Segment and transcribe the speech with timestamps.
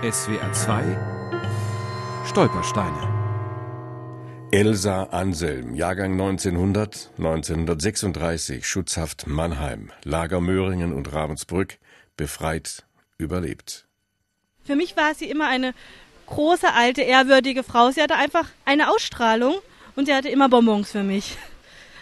[0.00, 0.96] SWR 2
[2.24, 11.78] Stolpersteine Elsa Anselm, Jahrgang 1900, 1936, Schutzhaft Mannheim, Lager Möhringen und Ravensbrück,
[12.16, 12.84] befreit,
[13.16, 13.88] überlebt.
[14.62, 15.74] Für mich war sie immer eine
[16.26, 17.90] große, alte, ehrwürdige Frau.
[17.90, 19.56] Sie hatte einfach eine Ausstrahlung
[19.96, 21.36] und sie hatte immer Bonbons für mich.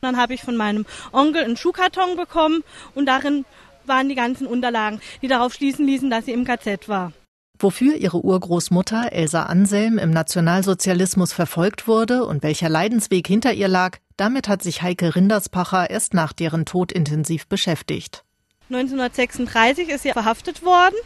[0.00, 2.64] Dann habe ich von meinem Onkel einen Schuhkarton bekommen
[2.96, 3.44] und darin
[3.86, 7.12] waren die ganzen Unterlagen, die darauf schließen ließen, dass sie im KZ war.
[7.58, 13.98] Wofür ihre Urgroßmutter Elsa Anselm im Nationalsozialismus verfolgt wurde und welcher Leidensweg hinter ihr lag,
[14.16, 18.24] damit hat sich Heike Rinderspacher erst nach deren Tod intensiv beschäftigt.
[18.70, 20.96] 1936 ist sie verhaftet worden,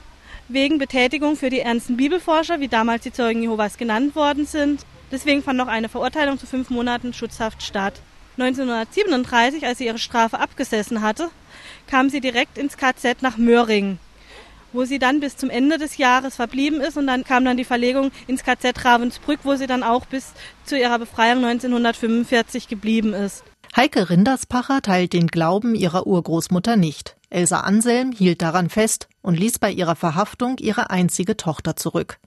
[0.48, 4.86] wegen Betätigung für die ernsten Bibelforscher, wie damals die Zeugen Jehovas genannt worden sind.
[5.12, 8.00] Deswegen fand noch eine Verurteilung zu fünf Monaten Schutzhaft statt.
[8.38, 11.28] 1937, als sie ihre Strafe abgesessen hatte,
[11.86, 13.98] kam sie direkt ins KZ nach Möhringen
[14.72, 17.64] wo sie dann bis zum Ende des Jahres verblieben ist und dann kam dann die
[17.64, 20.32] Verlegung ins KZ Ravensbrück, wo sie dann auch bis
[20.64, 23.44] zu ihrer Befreiung 1945 geblieben ist.
[23.76, 27.16] Heike Rinderspacher teilt den Glauben ihrer Urgroßmutter nicht.
[27.30, 32.18] Elsa Anselm hielt daran fest und ließ bei ihrer Verhaftung ihre einzige Tochter zurück.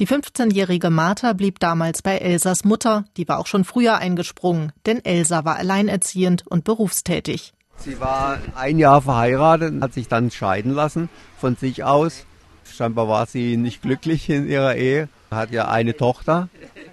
[0.00, 5.04] Die 15-jährige Martha blieb damals bei Elsas Mutter, die war auch schon früher eingesprungen, denn
[5.04, 7.52] Elsa war alleinerziehend und berufstätig.
[7.78, 12.26] Sie war ein Jahr verheiratet und hat sich dann scheiden lassen von sich aus.
[12.64, 15.08] Scheinbar war sie nicht glücklich in ihrer Ehe.
[15.30, 16.48] Hat ja eine Tochter,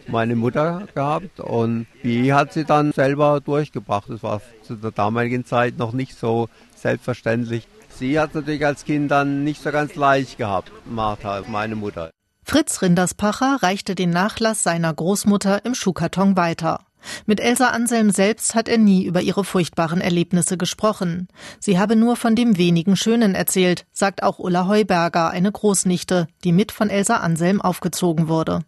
[0.08, 4.09] meine Mutter gehabt und die hat sie dann selber durchgebracht.
[4.09, 7.67] Das war zu der damaligen Zeit noch nicht so selbstverständlich.
[7.89, 12.11] Sie hat natürlich als Kind dann nicht so ganz leicht gehabt, Martha, meine Mutter.
[12.44, 16.81] Fritz Rinderspacher reichte den Nachlass seiner Großmutter im Schuhkarton weiter.
[17.25, 21.28] Mit Elsa Anselm selbst hat er nie über ihre furchtbaren Erlebnisse gesprochen.
[21.59, 26.52] Sie habe nur von dem wenigen Schönen erzählt, sagt auch Ulla Heuberger, eine Großnichte, die
[26.52, 28.62] mit von Elsa Anselm aufgezogen wurde.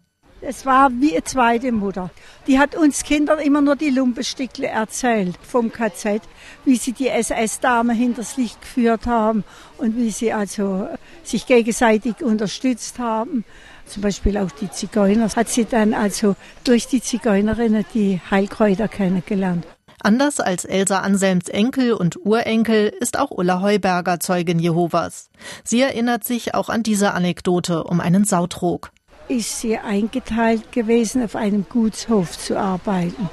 [0.50, 2.08] Es war wie eine zweite Mutter.
[2.46, 6.22] Die hat uns Kindern immer nur die Lumpestickle erzählt vom KZ,
[6.64, 9.44] wie sie die SS-Dame hinters Licht geführt haben
[9.76, 10.88] und wie sie also
[11.22, 13.44] sich gegenseitig unterstützt haben.
[13.84, 19.66] Zum Beispiel auch die Zigeuner hat sie dann also durch die Zigeunerinnen die Heilkräuter kennengelernt.
[20.00, 25.28] Anders als Elsa Anselms Enkel und Urenkel ist auch Ulla Heuberger Zeugin Jehovas.
[25.62, 28.92] Sie erinnert sich auch an diese Anekdote um einen Sautrog.
[29.28, 33.28] Ist sie eingeteilt gewesen, auf einem Gutshof zu arbeiten.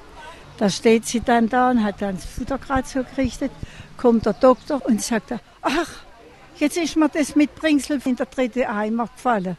[0.58, 3.52] Da steht sie dann da und hat dann das Futter gerade so gerichtet.
[3.98, 5.90] Kommt der Doktor und sagt, ach,
[6.58, 9.58] jetzt ist mir das Mitbringsel in der dritte Eimer gefallen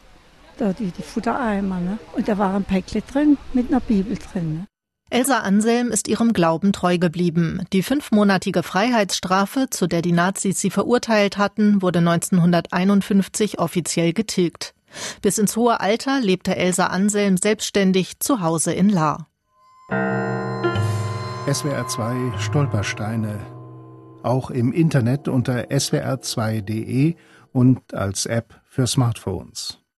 [0.57, 1.79] da die, die Futtereimer.
[1.79, 1.99] Ne?
[2.15, 4.53] Und da war ein Päckle drin mit einer Bibel drin.
[4.53, 4.67] Ne?
[5.09, 7.65] Elsa Anselm ist ihrem Glauben treu geblieben.
[7.71, 14.73] Die fünfmonatige Freiheitsstrafe, zu der die Nazis sie verurteilt hatten, wurde 1951 offiziell getilgt.
[15.21, 19.27] Bis ins hohe Alter lebte Elsa Anselm selbstständig zu Hause in Lahr.
[21.51, 23.39] SWR 2 Stolpersteine.
[24.23, 27.15] Auch im Internet unter swr2.de
[27.53, 29.79] und als App für Smartphones.